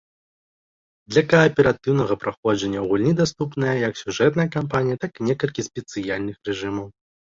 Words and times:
Для 1.11 1.21
кааператыўнага 1.33 2.15
праходжання 2.23 2.79
ў 2.81 2.85
гульні 2.93 3.13
даступная 3.21 3.75
як 3.87 3.93
сюжэтная 4.03 4.47
кампанія, 4.57 4.95
так 5.05 5.11
і 5.23 5.29
некалькі 5.29 5.61
спецыяльных 5.69 6.35
рэжымаў. 6.51 6.87